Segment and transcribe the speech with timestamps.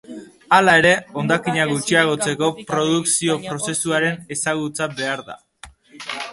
[0.55, 5.41] Hala ere, hondakinak gutxiagotzeko, produkzio-prozesuaren ezagutza behar da.